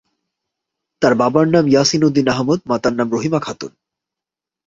[1.01, 3.71] তার বাবার নাম ইয়াসিন উদ্দিন আহম্মদ, মাতার নাম রহিমা খাতুন।